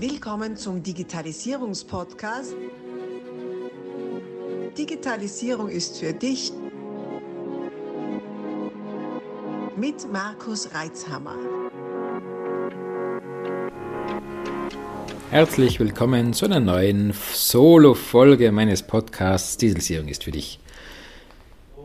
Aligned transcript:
Willkommen 0.00 0.56
zum 0.56 0.80
Digitalisierungspodcast. 0.80 2.54
Digitalisierung 4.78 5.68
ist 5.68 5.98
für 5.98 6.12
dich 6.12 6.52
mit 9.76 10.12
Markus 10.12 10.72
Reitzhammer. 10.72 11.34
Herzlich 15.32 15.80
willkommen 15.80 16.32
zu 16.32 16.44
einer 16.44 16.60
neuen 16.60 17.12
Solo-Folge 17.32 18.52
meines 18.52 18.84
Podcasts 18.84 19.56
Digitalisierung 19.56 20.06
ist 20.06 20.22
für 20.22 20.30
dich. 20.30 20.60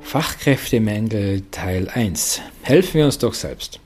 Fachkräftemängel 0.01 1.45
Teil 1.49 1.89
1. 1.89 2.41
Helfen 2.61 2.93
wir 2.93 3.05
uns 3.05 3.17
doch 3.17 3.33
selbst. 3.33 3.79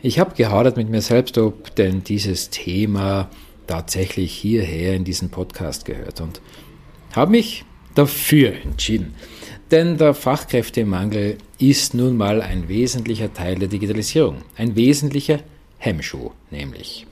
Ich 0.00 0.20
habe 0.20 0.36
gehadert 0.36 0.76
mit 0.76 0.88
mir 0.88 1.02
selbst, 1.02 1.38
ob 1.38 1.74
denn 1.74 2.04
dieses 2.04 2.50
Thema 2.50 3.28
tatsächlich 3.66 4.32
hierher 4.32 4.94
in 4.94 5.02
diesen 5.02 5.30
Podcast 5.30 5.84
gehört 5.84 6.20
und 6.20 6.40
habe 7.16 7.32
mich 7.32 7.64
dafür 7.96 8.52
entschieden. 8.64 9.16
Denn 9.72 9.98
der 9.98 10.14
Fachkräftemangel 10.14 11.38
ist 11.58 11.94
nun 11.94 12.16
mal 12.16 12.40
ein 12.42 12.68
wesentlicher 12.68 13.34
Teil 13.34 13.56
der 13.56 13.66
Digitalisierung, 13.66 14.36
ein 14.56 14.76
wesentlicher 14.76 15.40
Hemmschuh 15.78 16.30
nämlich. 16.52 17.06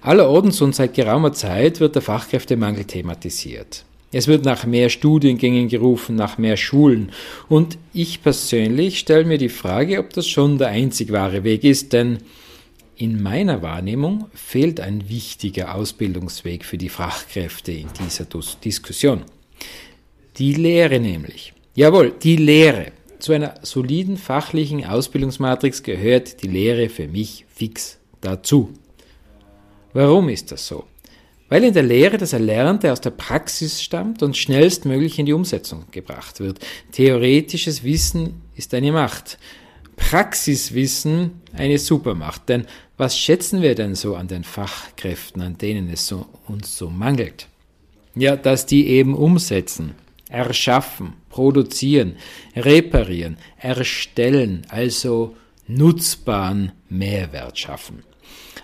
Allerorts 0.00 0.60
und 0.60 0.74
seit 0.74 0.94
geraumer 0.94 1.32
Zeit 1.32 1.80
wird 1.80 1.96
der 1.96 2.02
Fachkräftemangel 2.02 2.84
thematisiert. 2.84 3.84
Es 4.12 4.26
wird 4.26 4.44
nach 4.44 4.66
mehr 4.66 4.88
Studiengängen 4.88 5.68
gerufen, 5.68 6.16
nach 6.16 6.36
mehr 6.36 6.56
Schulen. 6.56 7.12
Und 7.48 7.78
ich 7.92 8.22
persönlich 8.22 8.98
stelle 8.98 9.24
mir 9.24 9.38
die 9.38 9.48
Frage, 9.48 10.00
ob 10.00 10.12
das 10.12 10.26
schon 10.26 10.58
der 10.58 10.68
einzig 10.68 11.12
wahre 11.12 11.44
Weg 11.44 11.62
ist, 11.62 11.92
denn 11.92 12.18
in 12.96 13.22
meiner 13.22 13.62
Wahrnehmung 13.62 14.26
fehlt 14.34 14.80
ein 14.80 15.08
wichtiger 15.08 15.74
Ausbildungsweg 15.74 16.64
für 16.64 16.76
die 16.76 16.88
Fachkräfte 16.88 17.72
in 17.72 17.88
dieser 17.98 18.26
Diskussion. 18.62 19.22
Die 20.36 20.54
Lehre 20.54 21.00
nämlich. 21.00 21.54
Jawohl, 21.74 22.12
die 22.22 22.36
Lehre. 22.36 22.92
Zu 23.20 23.32
einer 23.32 23.54
soliden 23.62 24.16
fachlichen 24.16 24.84
Ausbildungsmatrix 24.84 25.82
gehört 25.82 26.42
die 26.42 26.48
Lehre 26.48 26.88
für 26.88 27.06
mich 27.06 27.46
fix 27.48 27.98
dazu. 28.20 28.70
Warum 29.92 30.28
ist 30.28 30.52
das 30.52 30.66
so? 30.66 30.84
Weil 31.50 31.64
in 31.64 31.74
der 31.74 31.82
Lehre 31.82 32.16
das 32.16 32.32
Erlernte 32.32 32.90
aus 32.90 33.02
der 33.02 33.10
Praxis 33.10 33.82
stammt 33.82 34.22
und 34.22 34.36
schnellstmöglich 34.36 35.18
in 35.18 35.26
die 35.26 35.34
Umsetzung 35.34 35.84
gebracht 35.90 36.40
wird. 36.40 36.60
Theoretisches 36.92 37.84
Wissen 37.84 38.40
ist 38.56 38.72
eine 38.72 38.92
Macht, 38.92 39.36
Praxiswissen 39.96 41.42
eine 41.52 41.78
Supermacht. 41.78 42.48
Denn 42.48 42.66
was 42.96 43.18
schätzen 43.18 43.62
wir 43.62 43.74
denn 43.74 43.94
so 43.94 44.14
an 44.14 44.28
den 44.28 44.44
Fachkräften, 44.44 45.42
an 45.42 45.58
denen 45.58 45.90
es 45.92 46.06
so, 46.06 46.26
uns 46.46 46.76
so 46.76 46.88
mangelt? 46.88 47.48
Ja, 48.14 48.36
dass 48.36 48.66
die 48.66 48.86
eben 48.86 49.14
umsetzen, 49.14 49.94
erschaffen, 50.28 51.14
produzieren, 51.30 52.16
reparieren, 52.56 53.36
erstellen, 53.58 54.62
also 54.68 55.36
nutzbaren 55.76 56.72
Mehrwert 56.88 57.58
schaffen. 57.58 58.02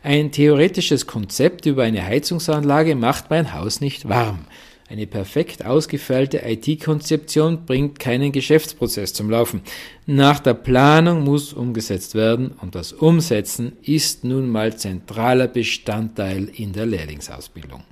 Ein 0.02 0.30
theoretisches 0.30 1.06
Konzept 1.06 1.66
über 1.66 1.82
eine 1.82 2.04
Heizungsanlage 2.04 2.94
macht 2.94 3.30
mein 3.30 3.52
Haus 3.54 3.80
nicht 3.80 4.08
warm. 4.08 4.46
Eine 4.88 5.08
perfekt 5.08 5.66
ausgefeilte 5.66 6.42
IT-Konzeption 6.44 7.66
bringt 7.66 7.98
keinen 7.98 8.30
Geschäftsprozess 8.30 9.12
zum 9.14 9.30
Laufen. 9.30 9.62
Nach 10.06 10.38
der 10.38 10.54
Planung 10.54 11.24
muss 11.24 11.52
umgesetzt 11.52 12.14
werden 12.14 12.52
und 12.62 12.76
das 12.76 12.92
Umsetzen 12.92 13.72
ist 13.82 14.22
nun 14.22 14.48
mal 14.48 14.76
zentraler 14.76 15.48
Bestandteil 15.48 16.44
in 16.54 16.72
der 16.72 16.86
Lehrlingsausbildung. 16.86 17.82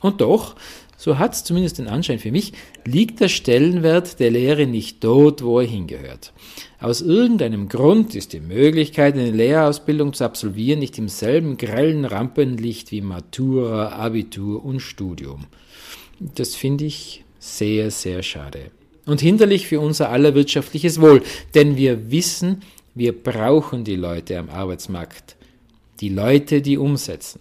Und 0.00 0.20
doch, 0.20 0.56
so 0.96 1.18
hat 1.18 1.34
es 1.34 1.44
zumindest 1.44 1.78
den 1.78 1.88
Anschein 1.88 2.18
für 2.18 2.30
mich, 2.30 2.52
liegt 2.84 3.20
der 3.20 3.28
Stellenwert 3.28 4.20
der 4.20 4.30
Lehre 4.30 4.66
nicht 4.66 5.02
dort, 5.02 5.42
wo 5.42 5.60
er 5.60 5.66
hingehört. 5.66 6.32
Aus 6.80 7.00
irgendeinem 7.00 7.68
Grund 7.68 8.14
ist 8.14 8.32
die 8.32 8.40
Möglichkeit, 8.40 9.14
eine 9.14 9.30
Lehrausbildung 9.30 10.12
zu 10.12 10.24
absolvieren, 10.24 10.80
nicht 10.80 10.98
im 10.98 11.08
selben 11.08 11.56
grellen 11.56 12.04
Rampenlicht 12.04 12.92
wie 12.92 13.00
Matura, 13.00 13.90
Abitur 13.90 14.64
und 14.64 14.80
Studium. 14.80 15.46
Das 16.20 16.54
finde 16.54 16.84
ich 16.84 17.24
sehr, 17.38 17.90
sehr 17.90 18.22
schade. 18.22 18.70
Und 19.06 19.20
hinderlich 19.20 19.66
für 19.66 19.80
unser 19.80 20.08
aller 20.10 20.34
wirtschaftliches 20.34 21.00
Wohl, 21.00 21.22
denn 21.54 21.76
wir 21.76 22.10
wissen, 22.10 22.62
wir 22.94 23.12
brauchen 23.12 23.84
die 23.84 23.96
Leute 23.96 24.38
am 24.38 24.48
Arbeitsmarkt. 24.48 25.36
Die 26.00 26.08
Leute, 26.08 26.62
die 26.62 26.78
umsetzen. 26.78 27.40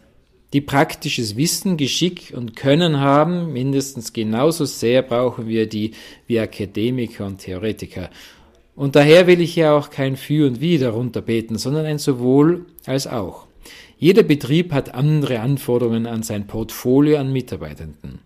Die 0.53 0.61
praktisches 0.61 1.35
Wissen, 1.35 1.77
Geschick 1.77 2.31
und 2.35 2.55
Können 2.55 2.99
haben, 2.99 3.51
mindestens 3.53 4.13
genauso 4.13 4.65
sehr 4.65 5.01
brauchen 5.01 5.47
wir 5.47 5.67
die 5.67 5.91
wie 6.27 6.39
Akademiker 6.39 7.25
und 7.25 7.39
Theoretiker. 7.39 8.11
Und 8.75 8.95
daher 8.95 9.25
will 9.25 9.41
ich 9.41 9.55
ja 9.55 9.75
auch 9.75 9.89
kein 9.89 10.15
Für 10.15 10.45
und 10.45 10.61
Wider 10.61 10.91
runterbeten, 10.91 11.57
sondern 11.57 11.87
ein 11.87 11.97
sowohl 11.97 12.67
als 12.85 13.07
auch. 13.07 13.47
Jeder 13.97 14.21
Betrieb 14.21 14.73
hat 14.73 14.93
andere 14.93 15.39
Anforderungen 15.39 16.05
an 16.05 16.21
sein 16.21 16.45
Portfolio 16.45 17.17
an 17.17 17.33
Mitarbeitenden. 17.33 18.19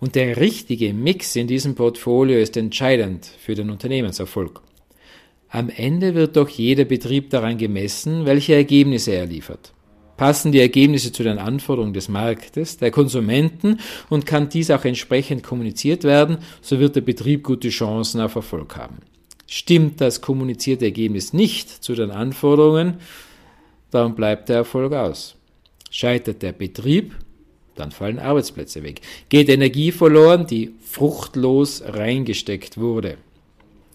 Und 0.00 0.16
der 0.16 0.36
richtige 0.36 0.92
Mix 0.92 1.34
in 1.34 1.46
diesem 1.46 1.76
Portfolio 1.76 2.38
ist 2.38 2.58
entscheidend 2.58 3.24
für 3.24 3.54
den 3.54 3.70
Unternehmenserfolg. 3.70 4.60
Am 5.48 5.70
Ende 5.70 6.14
wird 6.14 6.36
doch 6.36 6.48
jeder 6.48 6.84
Betrieb 6.84 7.30
daran 7.30 7.56
gemessen, 7.56 8.26
welche 8.26 8.54
Ergebnisse 8.54 9.12
er 9.12 9.26
liefert. 9.26 9.72
Passen 10.20 10.52
die 10.52 10.60
Ergebnisse 10.60 11.12
zu 11.12 11.22
den 11.22 11.38
Anforderungen 11.38 11.94
des 11.94 12.10
Marktes, 12.10 12.76
der 12.76 12.90
Konsumenten 12.90 13.80
und 14.10 14.26
kann 14.26 14.50
dies 14.50 14.70
auch 14.70 14.84
entsprechend 14.84 15.42
kommuniziert 15.42 16.04
werden, 16.04 16.36
so 16.60 16.78
wird 16.78 16.94
der 16.94 17.00
Betrieb 17.00 17.42
gute 17.42 17.70
Chancen 17.70 18.20
auf 18.20 18.34
Erfolg 18.34 18.76
haben. 18.76 18.98
Stimmt 19.46 19.98
das 20.02 20.20
kommunizierte 20.20 20.84
Ergebnis 20.84 21.32
nicht 21.32 21.70
zu 21.70 21.94
den 21.94 22.10
Anforderungen, 22.10 22.98
dann 23.90 24.14
bleibt 24.14 24.50
der 24.50 24.56
Erfolg 24.56 24.92
aus. 24.92 25.36
Scheitert 25.90 26.42
der 26.42 26.52
Betrieb, 26.52 27.14
dann 27.74 27.90
fallen 27.90 28.18
Arbeitsplätze 28.18 28.82
weg. 28.82 29.00
Geht 29.30 29.48
Energie 29.48 29.90
verloren, 29.90 30.46
die 30.46 30.74
fruchtlos 30.84 31.82
reingesteckt 31.82 32.76
wurde. 32.76 33.16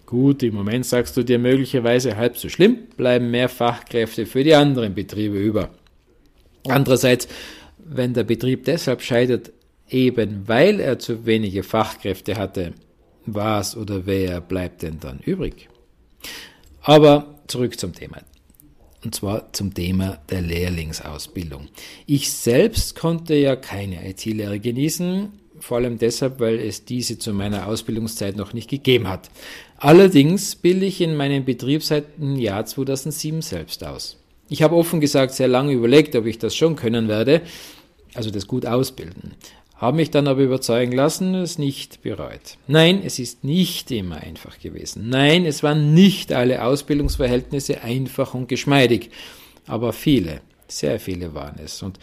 Gut, 0.08 0.42
im 0.42 0.56
Moment 0.56 0.88
sagst 0.88 1.16
du 1.18 1.24
dir 1.24 1.38
möglicherweise 1.38 2.18
halb 2.18 2.36
so 2.36 2.50
schlimm, 2.50 2.80
bleiben 2.98 3.30
mehr 3.30 3.48
Fachkräfte 3.48 4.26
für 4.26 4.44
die 4.44 4.56
anderen 4.56 4.96
Betriebe 4.96 5.38
über. 5.38 5.70
Andererseits, 6.68 7.28
wenn 7.78 8.14
der 8.14 8.24
Betrieb 8.24 8.66
deshalb 8.66 9.02
scheitert, 9.02 9.52
eben 9.90 10.48
weil 10.48 10.80
er 10.80 11.00
zu 11.00 11.26
wenige 11.26 11.64
Fachkräfte 11.64 12.38
hatte, 12.38 12.74
was 13.26 13.76
oder 13.76 14.06
wer 14.06 14.42
bleibt 14.42 14.84
denn 14.84 15.00
dann 15.00 15.20
übrig? 15.20 15.70
Aber 16.82 17.40
zurück 17.48 17.80
zum 17.80 17.94
Thema. 17.94 18.22
Und 19.04 19.14
zwar 19.14 19.54
zum 19.54 19.74
Thema 19.74 20.20
der 20.30 20.42
Lehrlingsausbildung. 20.42 21.68
Ich 22.08 22.32
selbst 22.32 22.96
konnte 22.96 23.36
ja 23.36 23.56
keine 23.56 24.08
IT-Lehre 24.10 24.60
genießen, 24.60 25.32
vor 25.60 25.78
allem 25.78 25.98
deshalb, 26.00 26.40
weil 26.40 26.60
es 26.60 26.86
diese 26.86 27.18
zu 27.20 27.34
meiner 27.34 27.68
Ausbildungszeit 27.68 28.36
noch 28.36 28.54
nicht 28.54 28.70
gegeben 28.70 29.08
hat. 29.08 29.30
Allerdings 29.78 30.56
bilde 30.56 30.86
ich 30.86 31.02
in 31.02 31.16
meinem 31.16 31.46
Betrieb 31.46 31.84
seit 31.84 32.18
dem 32.18 32.36
Jahr 32.36 32.66
2007 32.66 33.42
selbst 33.42 33.84
aus. 33.84 34.18
Ich 34.50 34.62
habe 34.62 34.76
offen 34.76 35.00
gesagt 35.00 35.34
sehr 35.34 35.48
lange 35.48 35.74
überlegt, 35.74 36.16
ob 36.16 36.26
ich 36.26 36.38
das 36.38 36.56
schon 36.56 36.76
können 36.76 37.08
werde, 37.08 37.42
also 38.14 38.32
das 38.32 38.48
gut 38.48 38.66
ausbilden 38.66 39.34
habe 39.78 39.98
mich 39.98 40.10
dann 40.10 40.28
aber 40.28 40.42
überzeugen 40.42 40.94
lassen, 40.94 41.36
es 41.36 41.58
nicht 41.58 42.02
bereut. 42.02 42.58
Nein, 42.68 43.02
es 43.04 43.20
ist 43.20 43.44
nicht 43.44 43.92
immer 43.92 44.18
einfach 44.18 44.60
gewesen. 44.60 45.10
Nein, 45.10 45.46
es 45.46 45.64
waren 45.64 45.94
nicht 45.94 46.32
alle 46.32 46.64
Ausbildungsverhältnisse 46.64 47.82
einfach 47.82 48.34
und 48.34 48.48
geschmeidig, 48.48 49.12
aber 49.68 49.92
viele, 49.92 50.42
sehr 50.68 51.00
viele 51.00 51.34
waren 51.34 51.60
es. 51.64 51.84
Und 51.84 52.00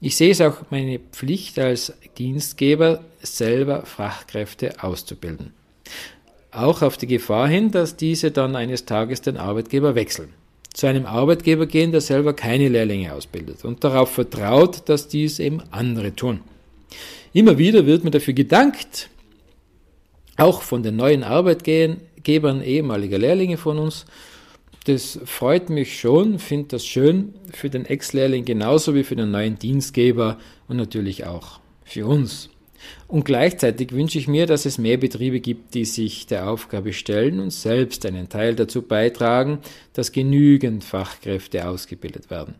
ich 0.00 0.16
sehe 0.16 0.32
es 0.32 0.40
auch 0.40 0.56
meine 0.70 0.98
Pflicht 0.98 1.58
als 1.60 1.92
Dienstgeber, 2.18 3.04
selber 3.20 3.86
Fachkräfte 3.86 4.82
auszubilden. 4.82 5.52
Auch 6.50 6.82
auf 6.82 6.96
die 6.96 7.06
Gefahr 7.06 7.48
hin, 7.48 7.70
dass 7.70 7.96
diese 7.96 8.32
dann 8.32 8.56
eines 8.56 8.84
Tages 8.84 9.22
den 9.22 9.36
Arbeitgeber 9.36 9.94
wechseln. 9.94 10.34
Zu 10.72 10.86
einem 10.86 11.06
Arbeitgeber 11.06 11.66
gehen, 11.66 11.92
der 11.92 12.00
selber 12.00 12.32
keine 12.32 12.68
Lehrlinge 12.68 13.12
ausbildet 13.12 13.64
und 13.64 13.84
darauf 13.84 14.10
vertraut, 14.10 14.88
dass 14.88 15.08
dies 15.08 15.38
eben 15.38 15.62
andere 15.70 16.14
tun. 16.14 16.40
Immer 17.32 17.58
wieder 17.58 17.86
wird 17.86 18.04
mir 18.04 18.10
dafür 18.10 18.34
gedankt, 18.34 19.08
auch 20.36 20.62
von 20.62 20.82
den 20.82 20.96
neuen 20.96 21.24
Arbeitgebern 21.24 22.62
ehemaliger 22.62 23.18
Lehrlinge 23.18 23.56
von 23.56 23.78
uns. 23.78 24.06
Das 24.84 25.20
freut 25.24 25.70
mich 25.70 26.00
schon, 26.00 26.38
finde 26.38 26.68
das 26.68 26.84
schön 26.84 27.34
für 27.52 27.70
den 27.70 27.84
Ex-Lehrling 27.84 28.44
genauso 28.44 28.94
wie 28.94 29.04
für 29.04 29.14
den 29.14 29.30
neuen 29.30 29.58
Dienstgeber 29.58 30.38
und 30.68 30.76
natürlich 30.76 31.24
auch 31.24 31.60
für 31.84 32.06
uns. 32.06 32.50
Und 33.08 33.24
gleichzeitig 33.24 33.92
wünsche 33.92 34.18
ich 34.18 34.28
mir, 34.28 34.46
dass 34.46 34.64
es 34.64 34.78
mehr 34.78 34.96
Betriebe 34.96 35.40
gibt, 35.40 35.74
die 35.74 35.84
sich 35.84 36.26
der 36.26 36.48
Aufgabe 36.48 36.92
stellen 36.92 37.40
und 37.40 37.52
selbst 37.52 38.06
einen 38.06 38.28
Teil 38.28 38.54
dazu 38.54 38.82
beitragen, 38.82 39.58
dass 39.92 40.12
genügend 40.12 40.84
Fachkräfte 40.84 41.68
ausgebildet 41.68 42.30
werden. 42.30 42.54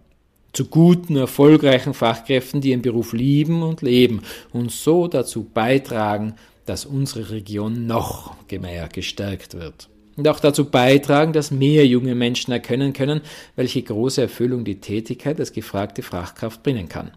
zu 0.52 0.66
guten, 0.66 1.16
erfolgreichen 1.16 1.94
Fachkräften, 1.94 2.60
die 2.60 2.70
ihren 2.70 2.82
Beruf 2.82 3.14
lieben 3.14 3.62
und 3.62 3.80
leben 3.80 4.20
und 4.52 4.70
so 4.70 5.08
dazu 5.08 5.44
beitragen, 5.44 6.34
dass 6.66 6.84
unsere 6.84 7.30
Region 7.30 7.86
noch 7.86 8.36
mehr 8.50 8.88
gestärkt 8.88 9.54
wird. 9.54 9.88
Und 10.16 10.28
auch 10.28 10.40
dazu 10.40 10.66
beitragen, 10.66 11.32
dass 11.32 11.50
mehr 11.50 11.86
junge 11.86 12.14
Menschen 12.14 12.52
erkennen 12.52 12.92
können, 12.92 13.22
welche 13.56 13.82
große 13.82 14.20
Erfüllung 14.20 14.64
die 14.64 14.80
Tätigkeit 14.80 15.40
als 15.40 15.52
gefragte 15.52 16.02
Fachkraft 16.02 16.62
bringen 16.62 16.88
kann. 16.88 17.12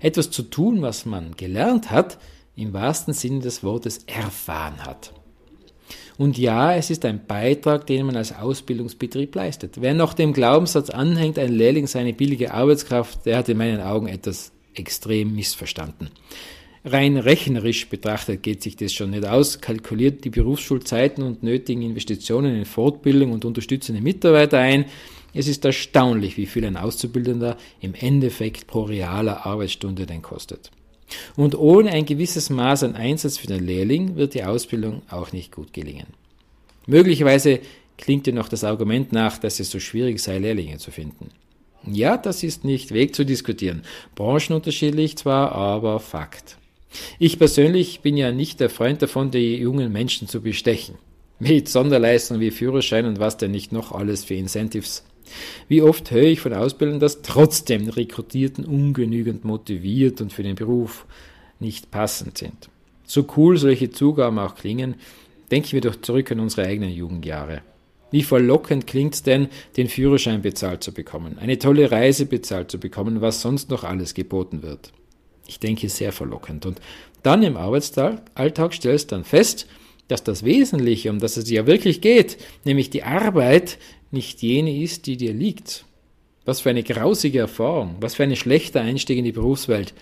Etwas 0.00 0.30
zu 0.30 0.42
tun, 0.42 0.82
was 0.82 1.06
man 1.06 1.36
gelernt 1.36 1.90
hat, 1.90 2.18
im 2.56 2.72
wahrsten 2.72 3.14
Sinne 3.14 3.40
des 3.40 3.62
Wortes 3.62 4.04
erfahren 4.06 4.84
hat. 4.84 5.12
Und 6.16 6.38
ja, 6.38 6.74
es 6.74 6.90
ist 6.90 7.04
ein 7.04 7.26
Beitrag, 7.26 7.86
den 7.86 8.06
man 8.06 8.16
als 8.16 8.32
Ausbildungsbetrieb 8.32 9.34
leistet. 9.34 9.80
Wer 9.80 9.94
noch 9.94 10.14
dem 10.14 10.32
Glaubenssatz 10.32 10.90
anhängt, 10.90 11.38
ein 11.38 11.52
Lehrling 11.52 11.88
sei 11.88 12.00
eine 12.00 12.12
billige 12.12 12.54
Arbeitskraft, 12.54 13.26
der 13.26 13.38
hat 13.38 13.48
in 13.48 13.58
meinen 13.58 13.80
Augen 13.80 14.06
etwas 14.06 14.52
extrem 14.74 15.34
missverstanden. 15.34 16.10
Rein 16.84 17.16
rechnerisch 17.16 17.88
betrachtet 17.88 18.42
geht 18.42 18.62
sich 18.62 18.76
das 18.76 18.92
schon 18.92 19.10
nicht 19.10 19.26
aus, 19.26 19.60
kalkuliert 19.60 20.24
die 20.24 20.30
Berufsschulzeiten 20.30 21.24
und 21.24 21.42
nötigen 21.42 21.82
Investitionen 21.82 22.54
in 22.54 22.66
Fortbildung 22.66 23.32
und 23.32 23.44
unterstützende 23.44 24.02
Mitarbeiter 24.02 24.58
ein. 24.58 24.84
Es 25.34 25.48
ist 25.48 25.64
erstaunlich, 25.64 26.36
wie 26.36 26.46
viel 26.46 26.64
ein 26.64 26.76
Auszubildender 26.76 27.56
im 27.80 27.94
Endeffekt 27.94 28.66
pro 28.66 28.82
realer 28.82 29.44
Arbeitsstunde 29.44 30.06
denn 30.06 30.22
kostet. 30.22 30.70
Und 31.36 31.56
ohne 31.56 31.90
ein 31.90 32.06
gewisses 32.06 32.50
Maß 32.50 32.84
an 32.84 32.94
Einsatz 32.94 33.38
für 33.38 33.48
den 33.48 33.66
Lehrling 33.66 34.16
wird 34.16 34.34
die 34.34 34.44
Ausbildung 34.44 35.02
auch 35.10 35.32
nicht 35.32 35.52
gut 35.52 35.72
gelingen. 35.72 36.06
Möglicherweise 36.86 37.60
klingt 37.98 38.26
dir 38.26 38.32
noch 38.32 38.48
das 38.48 38.64
Argument 38.64 39.12
nach, 39.12 39.38
dass 39.38 39.60
es 39.60 39.70
so 39.70 39.80
schwierig 39.80 40.20
sei, 40.20 40.38
Lehrlinge 40.38 40.78
zu 40.78 40.90
finden. 40.90 41.30
Ja, 41.86 42.16
das 42.16 42.42
ist 42.42 42.64
nicht 42.64 42.92
wegzudiskutieren. 42.92 43.82
Branchenunterschiedlich 44.14 45.16
zwar, 45.18 45.52
aber 45.52 46.00
Fakt. 46.00 46.56
Ich 47.18 47.38
persönlich 47.38 48.00
bin 48.00 48.16
ja 48.16 48.32
nicht 48.32 48.60
der 48.60 48.70
Freund 48.70 49.02
davon, 49.02 49.30
die 49.30 49.56
jungen 49.56 49.92
Menschen 49.92 50.28
zu 50.28 50.40
bestechen. 50.40 50.94
Mit 51.40 51.68
Sonderleistungen 51.68 52.40
wie 52.40 52.52
Führerschein 52.52 53.06
und 53.06 53.18
was 53.18 53.36
denn 53.36 53.50
nicht 53.50 53.72
noch 53.72 53.92
alles 53.92 54.24
für 54.24 54.34
Incentives. 54.34 55.04
Wie 55.68 55.82
oft 55.82 56.10
höre 56.10 56.24
ich 56.24 56.40
von 56.40 56.52
Ausbildern, 56.52 57.00
dass 57.00 57.22
trotzdem 57.22 57.88
Rekrutierten 57.88 58.64
ungenügend 58.64 59.44
motiviert 59.44 60.20
und 60.20 60.32
für 60.32 60.42
den 60.42 60.56
Beruf 60.56 61.06
nicht 61.60 61.90
passend 61.90 62.38
sind. 62.38 62.68
So 63.04 63.26
cool 63.36 63.56
solche 63.56 63.90
Zugaben 63.90 64.38
auch 64.38 64.54
klingen, 64.54 64.96
denken 65.50 65.72
wir 65.72 65.80
doch 65.80 65.96
zurück 66.00 66.32
an 66.32 66.40
unsere 66.40 66.66
eigenen 66.66 66.90
Jugendjahre. 66.90 67.62
Wie 68.10 68.22
verlockend 68.22 68.86
klingt 68.86 69.14
es 69.14 69.22
denn, 69.22 69.48
den 69.76 69.88
Führerschein 69.88 70.42
bezahlt 70.42 70.84
zu 70.84 70.92
bekommen, 70.92 71.38
eine 71.38 71.58
tolle 71.58 71.90
Reise 71.90 72.26
bezahlt 72.26 72.70
zu 72.70 72.78
bekommen, 72.78 73.20
was 73.20 73.40
sonst 73.40 73.70
noch 73.70 73.82
alles 73.82 74.14
geboten 74.14 74.62
wird. 74.62 74.92
Ich 75.46 75.58
denke, 75.58 75.88
sehr 75.88 76.12
verlockend. 76.12 76.64
Und 76.64 76.80
dann 77.22 77.42
im 77.42 77.56
Arbeitsalltag 77.56 78.72
stellst 78.72 79.10
du 79.10 79.16
dann 79.16 79.24
fest, 79.24 79.66
dass 80.08 80.22
das 80.22 80.44
Wesentliche, 80.44 81.10
um 81.10 81.18
das 81.18 81.36
es 81.36 81.50
ja 81.50 81.66
wirklich 81.66 82.00
geht, 82.00 82.36
nämlich 82.64 82.90
die 82.90 83.02
Arbeit, 83.02 83.78
nicht 84.14 84.40
jene 84.40 84.82
ist, 84.82 85.06
die 85.06 85.18
dir 85.18 85.34
liegt. 85.34 85.84
Was 86.46 86.60
für 86.60 86.70
eine 86.70 86.82
grausige 86.82 87.40
Erfahrung, 87.40 87.96
was 88.00 88.14
für 88.14 88.22
ein 88.22 88.36
schlechter 88.36 88.80
Einstieg 88.80 89.18
in 89.18 89.24
die 89.24 89.32
Berufswelt, 89.32 89.94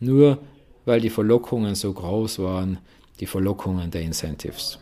nur 0.00 0.38
weil 0.84 1.00
die 1.00 1.10
Verlockungen 1.10 1.74
so 1.74 1.92
groß 1.92 2.40
waren, 2.40 2.78
die 3.20 3.26
Verlockungen 3.26 3.90
der 3.90 4.02
Incentives. 4.02 4.78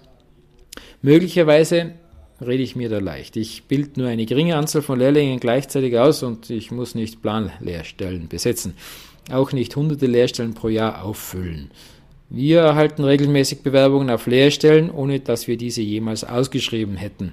Möglicherweise 1.03 1.93
rede 2.41 2.63
ich 2.63 2.77
mir 2.77 2.89
da 2.89 2.99
leicht. 2.99 3.37
Ich 3.37 3.65
bilde 3.65 4.01
nur 4.01 4.09
eine 4.09 4.27
geringe 4.27 4.57
Anzahl 4.57 4.83
von 4.83 4.99
Lehrlingen 4.99 5.41
gleichzeitig 5.41 5.99
aus 5.99 6.23
und 6.23 6.51
ich 6.51 6.71
muss 6.71 6.95
nicht 6.95 7.23
Planlehrstellen 7.23 8.29
besetzen. 8.29 8.75
Auch 9.31 9.53
nicht 9.53 9.77
hunderte 9.77 10.07
Lehrstellen 10.07 10.55
pro 10.55 10.69
Jahr 10.69 11.05
auffüllen. 11.05 11.71
Wir 12.31 12.61
erhalten 12.61 13.05
regelmäßig 13.05 13.63
Bewerbungen 13.63 14.11
auf 14.11 14.27
Lehrstellen, 14.27 14.91
ohne 14.91 15.21
dass 15.21 15.49
wir 15.49 15.57
diese 15.57 15.83
jemals 15.83 16.25
ausgeschrieben 16.25 16.97
hätten. 16.97 17.33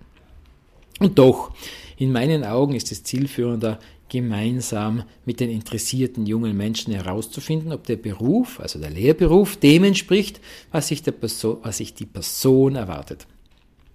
Und 1.00 1.18
doch, 1.18 1.52
in 1.96 2.12
meinen 2.12 2.44
Augen 2.44 2.74
ist 2.74 2.92
es 2.92 3.02
zielführender, 3.02 3.80
gemeinsam 4.08 5.04
mit 5.24 5.40
den 5.40 5.50
interessierten 5.50 6.26
jungen 6.26 6.56
Menschen 6.56 6.94
herauszufinden, 6.94 7.72
ob 7.72 7.84
der 7.84 7.96
Beruf, 7.96 8.60
also 8.60 8.78
der 8.78 8.90
Lehrberuf, 8.90 9.56
dem 9.56 9.84
entspricht, 9.84 10.40
was 10.72 10.88
sich, 10.88 11.02
Person, 11.02 11.58
was 11.62 11.78
sich 11.78 11.94
die 11.94 12.06
Person 12.06 12.74
erwartet. 12.74 13.26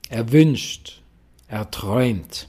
Er 0.10 0.31
wünscht, 0.31 1.01
er 1.48 1.69
träumt. 1.72 2.48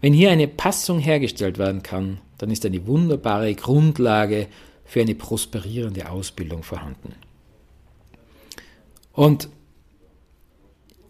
Wenn 0.00 0.12
hier 0.12 0.30
eine 0.30 0.48
Passung 0.48 0.98
hergestellt 0.98 1.58
werden 1.58 1.82
kann, 1.82 2.18
dann 2.40 2.50
ist 2.50 2.64
eine 2.64 2.86
wunderbare 2.86 3.54
Grundlage 3.54 4.46
für 4.84 5.02
eine 5.02 5.14
prosperierende 5.14 6.08
Ausbildung 6.08 6.62
vorhanden. 6.62 7.14
Und 9.12 9.50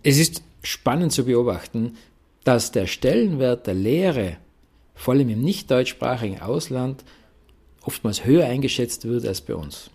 es 0.02 0.18
ist 0.18 0.42
spannend 0.62 1.12
zu 1.12 1.24
beobachten, 1.24 1.96
dass 2.42 2.72
der 2.72 2.86
Stellenwert 2.86 3.66
der 3.68 3.74
Lehre 3.74 4.38
vor 4.94 5.14
allem 5.14 5.28
im 5.28 5.40
nicht 5.40 5.70
deutschsprachigen 5.70 6.40
Ausland 6.40 7.04
oftmals 7.82 8.24
höher 8.24 8.46
eingeschätzt 8.46 9.04
wird 9.04 9.24
als 9.24 9.40
bei 9.40 9.54
uns. 9.54 9.90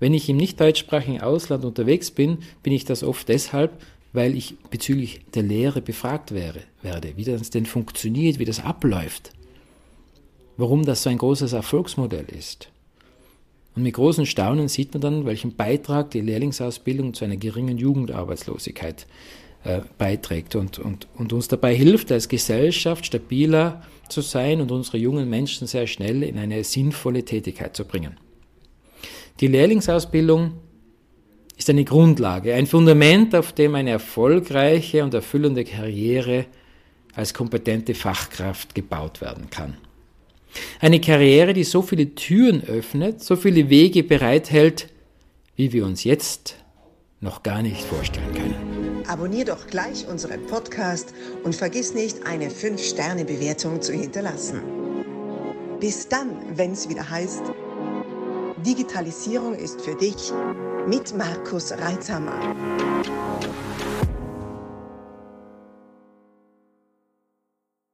Wenn 0.00 0.12
ich 0.12 0.28
im 0.28 0.36
nicht 0.36 0.58
deutschsprachigen 0.60 1.20
Ausland 1.20 1.64
unterwegs 1.64 2.10
bin, 2.10 2.38
bin 2.62 2.72
ich 2.72 2.84
das 2.84 3.04
oft 3.04 3.28
deshalb, 3.28 3.80
weil 4.12 4.36
ich 4.36 4.58
bezüglich 4.70 5.20
der 5.34 5.44
Lehre 5.44 5.80
befragt 5.80 6.32
wäre, 6.32 6.62
werde, 6.82 7.16
wie 7.16 7.24
das 7.24 7.50
denn 7.50 7.66
funktioniert, 7.66 8.38
wie 8.38 8.44
das 8.44 8.60
abläuft, 8.60 9.32
warum 10.56 10.84
das 10.84 11.02
so 11.02 11.10
ein 11.10 11.18
großes 11.18 11.52
Erfolgsmodell 11.52 12.26
ist. 12.26 12.68
Und 13.76 13.84
mit 13.84 13.94
großem 13.94 14.26
Staunen 14.26 14.68
sieht 14.68 14.92
man 14.92 15.00
dann, 15.00 15.26
welchen 15.26 15.54
Beitrag 15.54 16.10
die 16.10 16.20
Lehrlingsausbildung 16.20 17.14
zu 17.14 17.24
einer 17.24 17.36
geringen 17.36 17.78
Jugendarbeitslosigkeit 17.78 19.06
äh, 19.64 19.80
beiträgt 19.98 20.56
und, 20.56 20.78
und, 20.78 21.06
und 21.16 21.32
uns 21.32 21.48
dabei 21.48 21.74
hilft, 21.74 22.10
als 22.10 22.28
Gesellschaft 22.28 23.06
stabiler 23.06 23.82
zu 24.08 24.22
sein 24.22 24.60
und 24.60 24.72
unsere 24.72 24.98
jungen 24.98 25.30
Menschen 25.30 25.66
sehr 25.66 25.86
schnell 25.86 26.22
in 26.22 26.38
eine 26.38 26.64
sinnvolle 26.64 27.24
Tätigkeit 27.24 27.76
zu 27.76 27.84
bringen. 27.84 28.16
Die 29.38 29.46
Lehrlingsausbildung 29.46 30.52
ist 31.56 31.70
eine 31.70 31.84
Grundlage, 31.84 32.54
ein 32.54 32.66
Fundament, 32.66 33.34
auf 33.34 33.52
dem 33.52 33.74
eine 33.74 33.90
erfolgreiche 33.90 35.04
und 35.04 35.14
erfüllende 35.14 35.64
Karriere 35.64 36.46
als 37.14 37.34
kompetente 37.34 37.94
Fachkraft 37.94 38.74
gebaut 38.74 39.20
werden 39.20 39.50
kann. 39.50 39.76
Eine 40.80 41.00
Karriere, 41.00 41.52
die 41.52 41.64
so 41.64 41.82
viele 41.82 42.14
Türen 42.14 42.64
öffnet, 42.64 43.22
so 43.22 43.36
viele 43.36 43.70
Wege 43.70 44.02
bereithält, 44.02 44.88
wie 45.56 45.72
wir 45.72 45.84
uns 45.84 46.04
jetzt 46.04 46.56
noch 47.20 47.42
gar 47.42 47.62
nicht 47.62 47.82
vorstellen 47.82 48.32
können. 48.34 49.04
Abonnier 49.06 49.44
doch 49.44 49.66
gleich 49.66 50.06
unseren 50.08 50.46
Podcast 50.46 51.12
und 51.44 51.54
vergiss 51.54 51.94
nicht, 51.94 52.24
eine 52.26 52.48
5-Sterne-Bewertung 52.48 53.82
zu 53.82 53.92
hinterlassen. 53.92 54.60
Bis 55.80 56.08
dann, 56.08 56.30
wenn 56.54 56.72
es 56.72 56.88
wieder 56.88 57.08
heißt, 57.08 57.42
Digitalisierung 58.64 59.54
ist 59.54 59.80
für 59.80 59.94
dich 59.94 60.32
mit 60.86 61.16
Markus 61.16 61.72
Reitzhammer. 61.72 62.54